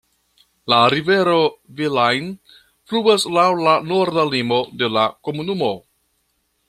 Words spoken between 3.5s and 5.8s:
la norda limo de la komunumo.